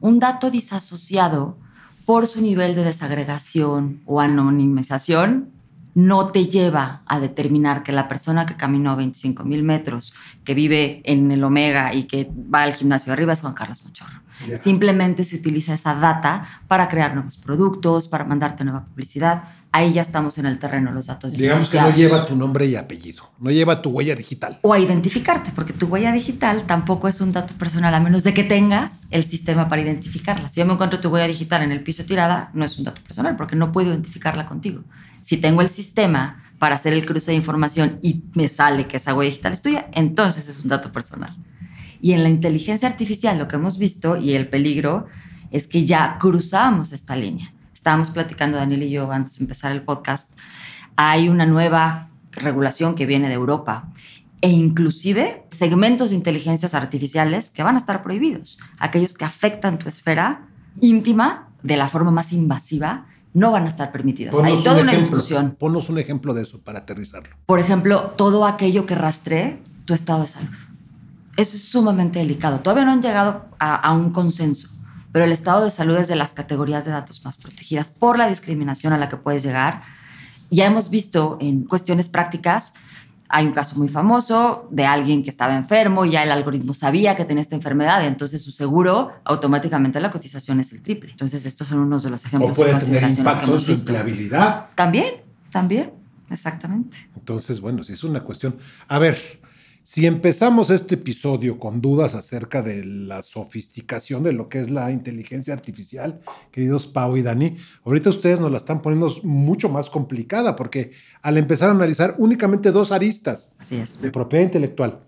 Un 0.00 0.18
dato 0.18 0.50
disasociado 0.50 1.58
por 2.06 2.26
su 2.26 2.40
nivel 2.40 2.74
de 2.74 2.84
desagregación 2.84 4.00
o 4.06 4.20
anonimización, 4.20 5.50
no 5.96 6.26
te 6.30 6.46
lleva 6.46 7.00
a 7.06 7.18
determinar 7.20 7.82
que 7.82 7.90
la 7.90 8.06
persona 8.06 8.44
que 8.44 8.54
caminó 8.54 8.96
25 8.96 9.44
mil 9.44 9.62
metros, 9.62 10.12
que 10.44 10.52
vive 10.52 11.00
en 11.04 11.30
el 11.30 11.42
Omega 11.42 11.94
y 11.94 12.02
que 12.02 12.30
va 12.54 12.64
al 12.64 12.74
gimnasio 12.74 13.06
de 13.06 13.12
arriba 13.14 13.32
es 13.32 13.40
Juan 13.40 13.54
Carlos 13.54 13.82
Mochorro. 13.82 14.20
Simplemente 14.60 15.24
se 15.24 15.36
utiliza 15.36 15.72
esa 15.72 15.94
data 15.94 16.60
para 16.68 16.90
crear 16.90 17.14
nuevos 17.14 17.38
productos, 17.38 18.08
para 18.08 18.24
mandarte 18.24 18.62
nueva 18.62 18.84
publicidad. 18.84 19.44
Ahí 19.72 19.94
ya 19.94 20.02
estamos 20.02 20.36
en 20.36 20.44
el 20.44 20.58
terreno 20.58 20.90
de 20.90 20.96
los 20.96 21.06
datos. 21.06 21.32
Digamos 21.32 21.70
que 21.70 21.80
no 21.80 21.90
lleva 21.90 22.26
tu 22.26 22.36
nombre 22.36 22.66
y 22.66 22.76
apellido, 22.76 23.30
no 23.38 23.50
lleva 23.50 23.80
tu 23.80 23.88
huella 23.88 24.14
digital. 24.14 24.58
O 24.60 24.74
a 24.74 24.78
identificarte, 24.78 25.50
porque 25.54 25.72
tu 25.72 25.86
huella 25.86 26.12
digital 26.12 26.64
tampoco 26.66 27.08
es 27.08 27.22
un 27.22 27.32
dato 27.32 27.54
personal, 27.54 27.94
a 27.94 28.00
menos 28.00 28.22
de 28.22 28.34
que 28.34 28.44
tengas 28.44 29.06
el 29.10 29.24
sistema 29.24 29.70
para 29.70 29.80
identificarla. 29.80 30.50
Si 30.50 30.60
yo 30.60 30.66
me 30.66 30.74
encuentro 30.74 31.00
tu 31.00 31.08
huella 31.08 31.26
digital 31.26 31.62
en 31.62 31.72
el 31.72 31.82
piso 31.82 32.04
tirada, 32.04 32.50
no 32.52 32.66
es 32.66 32.76
un 32.76 32.84
dato 32.84 33.02
personal, 33.02 33.34
porque 33.36 33.56
no 33.56 33.72
puedo 33.72 33.88
identificarla 33.88 34.44
contigo. 34.44 34.84
Si 35.26 35.38
tengo 35.38 35.60
el 35.60 35.68
sistema 35.68 36.44
para 36.60 36.76
hacer 36.76 36.92
el 36.92 37.04
cruce 37.04 37.32
de 37.32 37.36
información 37.36 37.98
y 38.00 38.22
me 38.34 38.46
sale 38.46 38.86
que 38.86 38.98
esa 38.98 39.12
huella 39.12 39.30
digital 39.30 39.54
es 39.54 39.60
tuya, 39.60 39.88
entonces 39.90 40.48
es 40.48 40.62
un 40.62 40.68
dato 40.68 40.92
personal. 40.92 41.36
Y 42.00 42.12
en 42.12 42.22
la 42.22 42.28
inteligencia 42.28 42.88
artificial 42.88 43.36
lo 43.36 43.48
que 43.48 43.56
hemos 43.56 43.76
visto 43.76 44.16
y 44.16 44.34
el 44.34 44.46
peligro 44.46 45.08
es 45.50 45.66
que 45.66 45.84
ya 45.84 46.16
cruzamos 46.20 46.92
esta 46.92 47.16
línea. 47.16 47.52
Estábamos 47.74 48.10
platicando 48.10 48.56
Daniel 48.56 48.84
y 48.84 48.90
yo 48.90 49.10
antes 49.10 49.36
de 49.36 49.42
empezar 49.46 49.72
el 49.72 49.82
podcast. 49.82 50.38
Hay 50.94 51.28
una 51.28 51.44
nueva 51.44 52.08
regulación 52.30 52.94
que 52.94 53.04
viene 53.04 53.26
de 53.26 53.34
Europa 53.34 53.88
e 54.42 54.50
inclusive 54.50 55.44
segmentos 55.50 56.10
de 56.10 56.16
inteligencias 56.18 56.72
artificiales 56.72 57.50
que 57.50 57.64
van 57.64 57.74
a 57.74 57.80
estar 57.80 58.04
prohibidos. 58.04 58.60
Aquellos 58.78 59.14
que 59.14 59.24
afectan 59.24 59.80
tu 59.80 59.88
esfera 59.88 60.46
íntima 60.80 61.48
de 61.64 61.76
la 61.76 61.88
forma 61.88 62.12
más 62.12 62.32
invasiva 62.32 63.06
no 63.36 63.52
van 63.52 63.64
a 63.64 63.68
estar 63.68 63.92
permitidos. 63.92 64.34
Hay 64.42 64.62
toda 64.62 64.82
una 64.82 64.94
discusión. 64.94 65.56
Ponos 65.58 65.88
un 65.88 65.98
ejemplo 65.98 66.34
de 66.34 66.42
eso 66.42 66.60
para 66.60 66.80
aterrizarlo. 66.80 67.36
Por 67.46 67.60
ejemplo, 67.60 68.12
todo 68.16 68.46
aquello 68.46 68.86
que 68.86 68.94
rastree 68.94 69.62
tu 69.84 69.94
estado 69.94 70.22
de 70.22 70.28
salud 70.28 70.56
eso 71.36 71.56
es 71.56 71.68
sumamente 71.68 72.18
delicado. 72.18 72.60
Todavía 72.60 72.84
no 72.84 72.92
han 72.92 73.02
llegado 73.02 73.46
a, 73.58 73.92
un 73.92 74.10
consenso, 74.10 74.68
pero 75.12 75.24
el 75.24 75.32
estado 75.32 75.64
de 75.64 75.70
salud 75.70 75.96
es 75.96 76.08
de 76.08 76.16
las 76.16 76.32
categorías 76.32 76.84
de 76.84 76.92
datos 76.92 77.24
más 77.24 77.36
protegidas 77.36 77.90
por 77.90 78.18
la 78.18 78.28
discriminación 78.28 78.92
a 78.92 78.98
la 78.98 79.08
que 79.08 79.16
puedes 79.16 79.42
llegar. 79.42 79.82
Ya 80.50 80.66
hemos 80.66 80.90
visto 80.90 81.36
en 81.40 81.64
cuestiones 81.64 82.08
prácticas, 82.08 82.74
hay 83.28 83.46
un 83.46 83.52
caso 83.52 83.76
muy 83.76 83.88
famoso 83.88 84.68
de 84.70 84.86
alguien 84.86 85.22
que 85.22 85.30
estaba 85.30 85.56
enfermo 85.56 86.04
y 86.04 86.12
ya 86.12 86.22
el 86.22 86.30
algoritmo 86.30 86.74
sabía 86.74 87.14
que 87.16 87.24
tenía 87.24 87.42
esta 87.42 87.56
enfermedad 87.56 88.02
y 88.02 88.06
entonces 88.06 88.42
su 88.42 88.52
seguro 88.52 89.12
automáticamente 89.24 90.00
la 90.00 90.10
cotización 90.10 90.60
es 90.60 90.72
el 90.72 90.82
triple. 90.82 91.10
Entonces 91.10 91.46
estos 91.46 91.68
son 91.68 91.80
unos 91.80 92.02
de 92.02 92.10
los 92.10 92.24
ejemplos. 92.24 92.58
O 92.58 92.62
puede 92.62 92.74
tener 92.74 93.02
impacto 93.10 93.52
en 93.52 93.60
su 93.60 93.72
empleabilidad. 93.72 94.66
También, 94.74 95.22
también, 95.50 95.92
exactamente. 96.30 97.08
Entonces, 97.16 97.60
bueno, 97.60 97.82
si 97.84 97.94
es 97.94 98.04
una 98.04 98.20
cuestión. 98.22 98.56
A 98.88 98.98
ver, 98.98 99.40
si 99.86 100.04
empezamos 100.04 100.70
este 100.70 100.96
episodio 100.96 101.60
con 101.60 101.80
dudas 101.80 102.16
acerca 102.16 102.60
de 102.60 102.84
la 102.84 103.22
sofisticación 103.22 104.24
de 104.24 104.32
lo 104.32 104.48
que 104.48 104.58
es 104.58 104.68
la 104.68 104.90
inteligencia 104.90 105.54
artificial, 105.54 106.18
queridos 106.50 106.88
Pau 106.88 107.16
y 107.16 107.22
Dani, 107.22 107.54
ahorita 107.84 108.10
ustedes 108.10 108.40
nos 108.40 108.50
la 108.50 108.58
están 108.58 108.82
poniendo 108.82 109.14
mucho 109.22 109.68
más 109.68 109.88
complicada 109.88 110.56
porque 110.56 110.90
al 111.22 111.38
empezar 111.38 111.68
a 111.68 111.70
analizar 111.70 112.16
únicamente 112.18 112.72
dos 112.72 112.90
aristas 112.90 113.52
de 114.02 114.10
propiedad 114.10 114.46
intelectual 114.46 115.04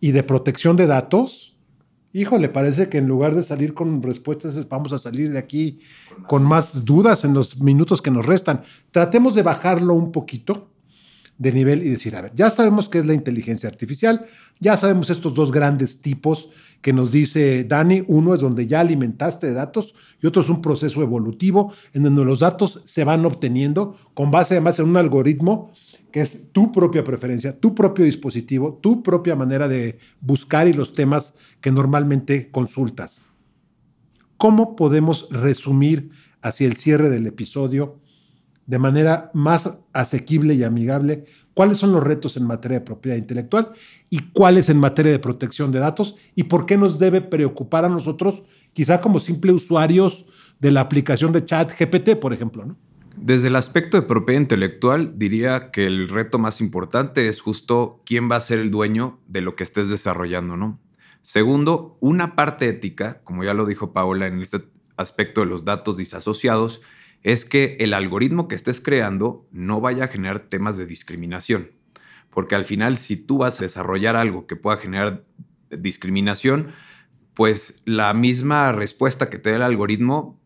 y 0.00 0.12
de 0.12 0.22
protección 0.22 0.76
de 0.76 0.86
datos, 0.86 1.54
híjole, 2.14 2.48
parece 2.48 2.88
que 2.88 2.96
en 2.96 3.08
lugar 3.08 3.34
de 3.34 3.42
salir 3.42 3.74
con 3.74 4.02
respuestas, 4.02 4.66
vamos 4.66 4.94
a 4.94 4.98
salir 4.98 5.30
de 5.30 5.38
aquí 5.38 5.80
con 6.26 6.42
más 6.42 6.86
dudas 6.86 7.26
en 7.26 7.34
los 7.34 7.60
minutos 7.60 8.00
que 8.00 8.10
nos 8.10 8.24
restan. 8.24 8.62
Tratemos 8.92 9.34
de 9.34 9.42
bajarlo 9.42 9.92
un 9.92 10.10
poquito 10.10 10.71
de 11.38 11.52
nivel 11.52 11.82
y 11.82 11.88
decir, 11.88 12.14
a 12.14 12.22
ver, 12.22 12.32
ya 12.34 12.50
sabemos 12.50 12.88
qué 12.88 12.98
es 12.98 13.06
la 13.06 13.14
inteligencia 13.14 13.68
artificial, 13.68 14.24
ya 14.60 14.76
sabemos 14.76 15.10
estos 15.10 15.34
dos 15.34 15.50
grandes 15.50 16.00
tipos 16.00 16.50
que 16.82 16.92
nos 16.92 17.12
dice 17.12 17.64
Dani, 17.64 18.04
uno 18.08 18.34
es 18.34 18.40
donde 18.40 18.66
ya 18.66 18.80
alimentaste 18.80 19.52
datos 19.52 19.94
y 20.20 20.26
otro 20.26 20.42
es 20.42 20.48
un 20.48 20.60
proceso 20.60 21.00
evolutivo 21.02 21.72
en 21.94 22.02
donde 22.02 22.24
los 22.24 22.40
datos 22.40 22.82
se 22.84 23.04
van 23.04 23.24
obteniendo 23.24 23.96
con 24.14 24.30
base 24.30 24.54
además 24.54 24.78
en 24.80 24.88
un 24.88 24.96
algoritmo 24.96 25.70
que 26.10 26.20
es 26.20 26.52
tu 26.52 26.70
propia 26.70 27.04
preferencia, 27.04 27.58
tu 27.58 27.74
propio 27.74 28.04
dispositivo, 28.04 28.78
tu 28.82 29.02
propia 29.02 29.34
manera 29.34 29.68
de 29.68 29.98
buscar 30.20 30.68
y 30.68 30.72
los 30.72 30.92
temas 30.92 31.34
que 31.60 31.72
normalmente 31.72 32.50
consultas. 32.50 33.22
¿Cómo 34.36 34.76
podemos 34.76 35.28
resumir 35.30 36.10
hacia 36.42 36.66
el 36.66 36.76
cierre 36.76 37.08
del 37.08 37.26
episodio 37.26 38.01
de 38.66 38.78
manera 38.78 39.30
más 39.34 39.78
asequible 39.92 40.54
y 40.54 40.64
amigable 40.64 41.24
cuáles 41.54 41.78
son 41.78 41.92
los 41.92 42.02
retos 42.02 42.36
en 42.36 42.46
materia 42.46 42.78
de 42.78 42.84
propiedad 42.84 43.16
intelectual 43.16 43.72
y 44.10 44.30
cuáles 44.32 44.68
en 44.68 44.78
materia 44.78 45.12
de 45.12 45.18
protección 45.18 45.72
de 45.72 45.80
datos 45.80 46.16
y 46.34 46.44
por 46.44 46.66
qué 46.66 46.76
nos 46.76 46.98
debe 46.98 47.20
preocupar 47.20 47.84
a 47.84 47.88
nosotros, 47.88 48.42
quizá 48.72 49.00
como 49.00 49.20
simples 49.20 49.54
usuarios 49.54 50.24
de 50.60 50.70
la 50.70 50.80
aplicación 50.80 51.32
de 51.32 51.44
chat 51.44 51.72
GPT, 51.78 52.16
por 52.18 52.32
ejemplo. 52.32 52.64
¿no? 52.64 52.76
Desde 53.16 53.48
el 53.48 53.56
aspecto 53.56 54.00
de 54.00 54.06
propiedad 54.06 54.40
intelectual, 54.40 55.18
diría 55.18 55.70
que 55.70 55.86
el 55.86 56.08
reto 56.08 56.38
más 56.38 56.60
importante 56.60 57.28
es 57.28 57.40
justo 57.40 58.00
quién 58.06 58.30
va 58.30 58.36
a 58.36 58.40
ser 58.40 58.58
el 58.58 58.70
dueño 58.70 59.20
de 59.28 59.42
lo 59.42 59.54
que 59.54 59.64
estés 59.64 59.88
desarrollando, 59.88 60.56
¿no? 60.56 60.80
Segundo, 61.20 61.96
una 62.00 62.34
parte 62.34 62.68
ética, 62.68 63.20
como 63.22 63.44
ya 63.44 63.54
lo 63.54 63.64
dijo 63.64 63.92
Paola 63.92 64.26
en 64.26 64.40
este 64.40 64.64
aspecto 64.96 65.42
de 65.42 65.46
los 65.46 65.64
datos 65.64 65.96
disasociados, 65.96 66.80
es 67.22 67.44
que 67.44 67.76
el 67.80 67.94
algoritmo 67.94 68.48
que 68.48 68.54
estés 68.54 68.80
creando 68.80 69.46
no 69.52 69.80
vaya 69.80 70.04
a 70.04 70.08
generar 70.08 70.40
temas 70.40 70.76
de 70.76 70.86
discriminación. 70.86 71.70
Porque 72.30 72.54
al 72.54 72.64
final, 72.64 72.98
si 72.98 73.16
tú 73.16 73.38
vas 73.38 73.58
a 73.58 73.62
desarrollar 73.62 74.16
algo 74.16 74.46
que 74.46 74.56
pueda 74.56 74.78
generar 74.78 75.24
discriminación, 75.70 76.72
pues 77.34 77.82
la 77.84 78.12
misma 78.14 78.72
respuesta 78.72 79.30
que 79.30 79.38
te 79.38 79.50
dé 79.50 79.56
el 79.56 79.62
algoritmo, 79.62 80.40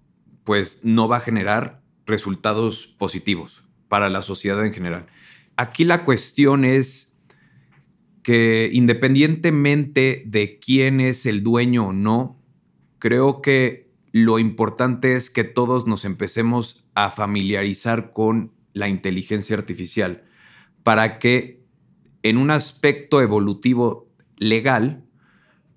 pues 0.45 0.81
no 0.83 1.09
va 1.09 1.19
a 1.19 1.21
generar 1.21 1.83
resultados 2.07 2.87
positivos 2.99 3.65
para 3.89 4.11
la 4.11 4.23
sociedad 4.23 4.65
en 4.65 4.73
general. 4.73 5.07
Aquí 5.57 5.85
la 5.85 6.05
cuestión 6.05 6.65
es 6.65 7.17
que 8.23 8.71
independientemente 8.73 10.25
de 10.27 10.59
quién 10.59 11.01
es 11.01 11.27
el 11.27 11.43
dueño 11.43 11.89
o 11.89 11.93
no, 11.93 12.43
creo 12.99 13.41
que 13.41 13.86
lo 14.17 14.39
importante 14.39 15.15
es 15.15 15.29
que 15.29 15.45
todos 15.45 15.87
nos 15.87 16.07
empecemos 16.07 16.87
a 16.95 17.11
familiarizar 17.11 18.15
con 18.15 18.51
la 18.73 18.89
inteligencia 18.89 19.55
artificial 19.55 20.25
para 20.83 21.19
que 21.19 21.63
en 22.23 22.39
un 22.39 22.51
aspecto 22.51 23.21
evolutivo 23.21 24.09
legal 24.39 25.05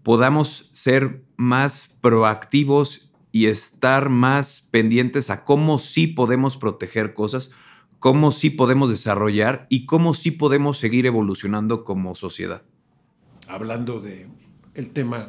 podamos 0.03 0.71
ser 0.71 1.21
más 1.35 1.97
proactivos 1.99 3.11
y 3.33 3.47
estar 3.47 4.07
más 4.07 4.65
pendientes 4.71 5.29
a 5.29 5.43
cómo 5.43 5.77
sí 5.77 6.07
podemos 6.07 6.55
proteger 6.55 7.13
cosas, 7.13 7.51
cómo 7.99 8.31
sí 8.31 8.51
podemos 8.51 8.89
desarrollar 8.89 9.67
y 9.69 9.85
cómo 9.85 10.13
sí 10.13 10.31
podemos 10.31 10.77
seguir 10.77 11.05
evolucionando 11.05 11.83
como 11.83 12.15
sociedad. 12.15 12.61
Hablando 13.49 13.99
de 13.99 14.29
el 14.75 14.91
tema 14.91 15.27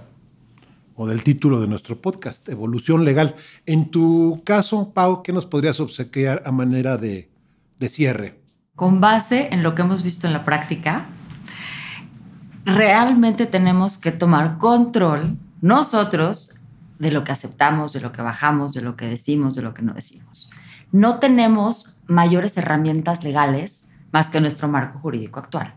o 0.94 1.06
del 1.06 1.22
título 1.22 1.60
de 1.60 1.68
nuestro 1.68 2.00
podcast, 2.00 2.48
Evolución 2.48 3.04
Legal. 3.04 3.34
En 3.66 3.90
tu 3.90 4.42
caso, 4.44 4.92
Pau, 4.92 5.22
¿qué 5.22 5.32
nos 5.32 5.46
podrías 5.46 5.80
obsequiar 5.80 6.42
a 6.44 6.52
manera 6.52 6.96
de, 6.96 7.30
de 7.78 7.88
cierre? 7.88 8.40
Con 8.76 9.00
base 9.00 9.48
en 9.52 9.62
lo 9.62 9.74
que 9.74 9.82
hemos 9.82 10.02
visto 10.02 10.26
en 10.26 10.32
la 10.32 10.44
práctica, 10.44 11.06
realmente 12.64 13.46
tenemos 13.46 13.98
que 13.98 14.12
tomar 14.12 14.58
control 14.58 15.36
nosotros 15.60 16.60
de 16.98 17.10
lo 17.10 17.24
que 17.24 17.32
aceptamos, 17.32 17.92
de 17.92 18.00
lo 18.00 18.12
que 18.12 18.22
bajamos, 18.22 18.74
de 18.74 18.82
lo 18.82 18.96
que 18.96 19.06
decimos, 19.06 19.54
de 19.54 19.62
lo 19.62 19.74
que 19.74 19.82
no 19.82 19.94
decimos. 19.94 20.50
No 20.92 21.18
tenemos 21.18 22.00
mayores 22.06 22.56
herramientas 22.56 23.24
legales 23.24 23.88
más 24.12 24.28
que 24.28 24.40
nuestro 24.40 24.68
marco 24.68 24.98
jurídico 24.98 25.38
actual, 25.38 25.74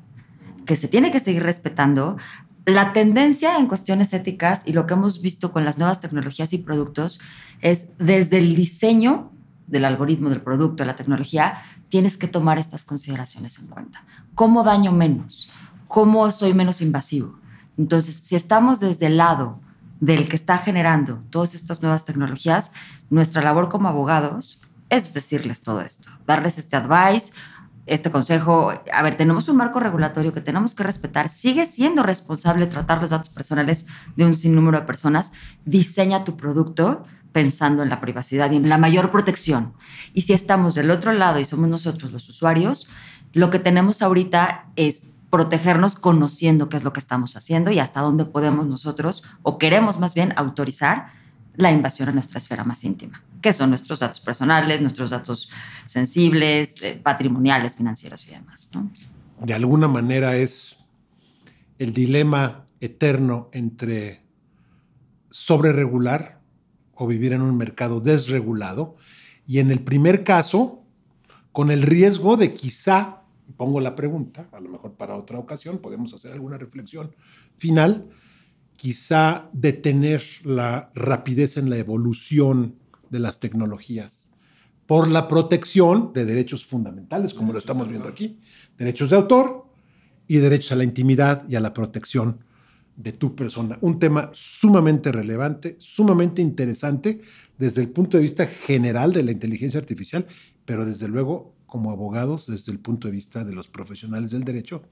que 0.65 0.75
se 0.75 0.87
tiene 0.87 1.11
que 1.11 1.19
seguir 1.19 1.43
respetando 1.43 2.17
la 2.65 2.93
tendencia 2.93 3.57
en 3.57 3.67
cuestiones 3.67 4.13
éticas 4.13 4.63
y 4.65 4.73
lo 4.73 4.87
que 4.87 4.93
hemos 4.93 5.21
visto 5.21 5.51
con 5.51 5.65
las 5.65 5.77
nuevas 5.77 5.99
tecnologías 5.99 6.53
y 6.53 6.59
productos 6.59 7.19
es 7.61 7.87
desde 7.97 8.37
el 8.37 8.55
diseño 8.55 9.31
del 9.67 9.85
algoritmo, 9.85 10.29
del 10.29 10.41
producto, 10.41 10.83
de 10.83 10.87
la 10.87 10.95
tecnología, 10.95 11.61
tienes 11.89 12.17
que 12.17 12.27
tomar 12.27 12.57
estas 12.57 12.85
consideraciones 12.85 13.59
en 13.59 13.67
cuenta. 13.67 14.03
¿Cómo 14.35 14.63
daño 14.63 14.91
menos? 14.91 15.49
¿Cómo 15.87 16.29
soy 16.31 16.53
menos 16.53 16.81
invasivo? 16.81 17.37
Entonces, 17.77 18.15
si 18.15 18.35
estamos 18.35 18.79
desde 18.79 19.07
el 19.07 19.17
lado 19.17 19.59
del 19.99 20.27
que 20.27 20.35
está 20.35 20.57
generando 20.57 21.21
todas 21.29 21.55
estas 21.55 21.81
nuevas 21.81 22.05
tecnologías, 22.05 22.73
nuestra 23.09 23.41
labor 23.41 23.69
como 23.69 23.87
abogados 23.87 24.69
es 24.89 25.13
decirles 25.13 25.61
todo 25.61 25.81
esto, 25.81 26.11
darles 26.27 26.57
este 26.59 26.75
advice, 26.75 27.33
este 27.85 28.11
consejo, 28.11 28.71
a 28.91 29.03
ver, 29.03 29.17
tenemos 29.17 29.49
un 29.49 29.57
marco 29.57 29.79
regulatorio 29.79 30.31
que 30.31 30.41
tenemos 30.41 30.73
que 30.73 30.83
respetar, 30.83 31.29
sigue 31.29 31.65
siendo 31.65 32.03
responsable 32.03 32.67
tratar 32.67 33.01
los 33.01 33.09
datos 33.09 33.29
personales 33.29 33.85
de 34.15 34.25
un 34.25 34.33
sinnúmero 34.33 34.79
de 34.79 34.85
personas, 34.85 35.33
diseña 35.65 36.23
tu 36.23 36.37
producto, 36.37 37.03
pensando 37.33 37.83
en 37.83 37.89
la 37.89 37.99
privacidad 37.99 38.51
y 38.51 38.55
en 38.55 38.69
la 38.69 38.77
mayor 38.77 39.11
protección. 39.11 39.73
Y 40.13 40.21
si 40.21 40.33
estamos 40.33 40.75
del 40.75 40.91
otro 40.91 41.11
lado 41.11 41.39
y 41.39 41.45
somos 41.45 41.67
nosotros 41.67 42.11
los 42.11 42.29
usuarios, 42.29 42.87
lo 43.33 43.49
que 43.49 43.59
tenemos 43.59 44.01
ahorita 44.01 44.67
es 44.75 45.09
protegernos 45.29 45.95
conociendo 45.95 46.69
qué 46.69 46.77
es 46.77 46.83
lo 46.83 46.93
que 46.93 46.99
estamos 46.99 47.35
haciendo 47.35 47.71
y 47.71 47.79
hasta 47.79 48.01
dónde 48.01 48.23
podemos 48.23 48.67
nosotros, 48.67 49.23
o 49.41 49.57
queremos 49.57 49.99
más 49.99 50.13
bien, 50.13 50.31
autorizar 50.37 51.07
la 51.55 51.71
invasión 51.71 52.09
a 52.09 52.11
nuestra 52.11 52.39
esfera 52.39 52.63
más 52.63 52.83
íntima, 52.83 53.23
que 53.41 53.53
son 53.53 53.69
nuestros 53.69 53.99
datos 53.99 54.19
personales, 54.19 54.81
nuestros 54.81 55.11
datos 55.11 55.49
sensibles, 55.85 56.81
eh, 56.81 56.99
patrimoniales, 57.01 57.75
financieros 57.75 58.27
y 58.27 58.31
demás. 58.31 58.71
De 59.39 59.53
alguna 59.53 59.87
manera 59.87 60.35
es 60.35 60.89
el 61.77 61.93
dilema 61.93 62.65
eterno 62.79 63.49
entre 63.51 64.23
sobreregular 65.29 66.39
o 66.95 67.07
vivir 67.07 67.33
en 67.33 67.41
un 67.41 67.57
mercado 67.57 67.99
desregulado. 67.99 68.95
Y 69.45 69.59
en 69.59 69.71
el 69.71 69.81
primer 69.81 70.23
caso, 70.23 70.83
con 71.51 71.71
el 71.71 71.81
riesgo 71.81 72.37
de 72.37 72.53
quizá, 72.53 73.23
pongo 73.57 73.81
la 73.81 73.95
pregunta, 73.95 74.47
a 74.51 74.59
lo 74.59 74.69
mejor 74.69 74.93
para 74.93 75.15
otra 75.15 75.37
ocasión 75.37 75.79
podemos 75.79 76.13
hacer 76.13 76.31
alguna 76.31 76.57
reflexión 76.57 77.15
final, 77.57 78.09
quizá 78.75 79.49
detener 79.53 80.23
la 80.43 80.91
rapidez 80.95 81.57
en 81.57 81.69
la 81.69 81.77
evolución 81.77 82.75
de 83.09 83.19
las 83.19 83.39
tecnologías 83.39 84.31
por 84.85 85.07
la 85.09 85.27
protección 85.27 86.11
de 86.13 86.25
derechos 86.25 86.65
fundamentales, 86.65 87.33
como 87.33 87.53
lo 87.53 87.59
estamos 87.59 87.87
viendo 87.87 88.07
aquí, 88.07 88.39
derechos 88.77 89.09
de 89.09 89.15
autor 89.15 89.65
y 90.27 90.37
derechos 90.37 90.73
a 90.73 90.75
la 90.75 90.83
intimidad 90.83 91.47
y 91.47 91.55
a 91.55 91.59
la 91.59 91.73
protección 91.73 92.39
de 92.95 93.11
tu 93.11 93.35
persona. 93.35 93.77
Un 93.81 93.97
tema 93.97 94.29
sumamente 94.33 95.11
relevante, 95.11 95.75
sumamente 95.79 96.41
interesante 96.41 97.21
desde 97.57 97.81
el 97.81 97.89
punto 97.89 98.17
de 98.17 98.23
vista 98.23 98.45
general 98.45 99.13
de 99.13 99.23
la 99.23 99.31
inteligencia 99.31 99.79
artificial, 99.79 100.27
pero 100.65 100.85
desde 100.85 101.07
luego 101.07 101.55
como 101.65 101.91
abogados, 101.91 102.45
desde 102.47 102.71
el 102.71 102.79
punto 102.79 103.07
de 103.07 103.13
vista 103.13 103.43
de 103.43 103.53
los 103.53 103.67
profesionales 103.67 104.31
del 104.31 104.43
derecho 104.43 104.83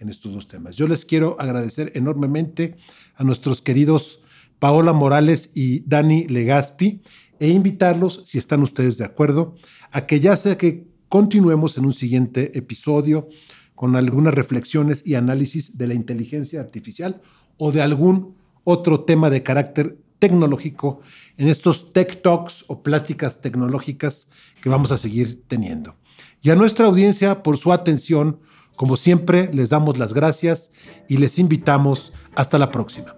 en 0.00 0.08
estos 0.08 0.32
dos 0.32 0.48
temas. 0.48 0.76
Yo 0.76 0.86
les 0.86 1.04
quiero 1.04 1.36
agradecer 1.38 1.92
enormemente 1.94 2.76
a 3.16 3.24
nuestros 3.24 3.62
queridos 3.62 4.20
Paola 4.58 4.92
Morales 4.92 5.50
y 5.54 5.80
Dani 5.80 6.26
Legaspi 6.26 7.02
e 7.40 7.48
invitarlos, 7.48 8.22
si 8.24 8.38
están 8.38 8.62
ustedes 8.62 8.98
de 8.98 9.04
acuerdo, 9.04 9.54
a 9.90 10.06
que 10.06 10.20
ya 10.20 10.36
sea 10.36 10.58
que 10.58 10.86
continuemos 11.08 11.78
en 11.78 11.86
un 11.86 11.92
siguiente 11.92 12.58
episodio 12.58 13.28
con 13.74 13.94
algunas 13.96 14.34
reflexiones 14.34 15.02
y 15.06 15.14
análisis 15.14 15.78
de 15.78 15.86
la 15.86 15.94
inteligencia 15.94 16.60
artificial 16.60 17.20
o 17.56 17.70
de 17.70 17.80
algún 17.80 18.36
otro 18.64 19.04
tema 19.04 19.30
de 19.30 19.42
carácter 19.42 19.98
tecnológico 20.18 21.00
en 21.36 21.48
estos 21.48 21.92
tech 21.92 22.22
talks 22.22 22.64
o 22.66 22.82
pláticas 22.82 23.40
tecnológicas 23.40 24.28
que 24.60 24.68
vamos 24.68 24.90
a 24.90 24.98
seguir 24.98 25.42
teniendo. 25.46 25.94
Y 26.42 26.50
a 26.50 26.56
nuestra 26.56 26.86
audiencia 26.86 27.42
por 27.42 27.56
su 27.56 27.72
atención, 27.72 28.40
como 28.78 28.96
siempre, 28.96 29.52
les 29.52 29.70
damos 29.70 29.98
las 29.98 30.14
gracias 30.14 30.70
y 31.08 31.16
les 31.16 31.40
invitamos 31.40 32.12
hasta 32.36 32.58
la 32.58 32.70
próxima. 32.70 33.17